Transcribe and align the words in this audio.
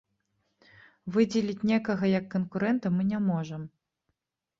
Выдзеліць 1.17 1.67
некага 1.71 2.09
як 2.19 2.25
канкурэнта 2.37 2.87
мы 2.95 3.01
не 3.11 3.19
можам. 3.29 3.61